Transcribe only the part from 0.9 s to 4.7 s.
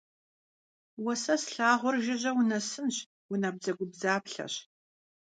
Уэ сэ слъагъур жыжьэ унэсынщ, унабдзэгубдзаплъэщ!